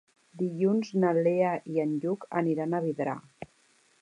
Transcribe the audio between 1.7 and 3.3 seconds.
i en Lluc aniran a Vidrà.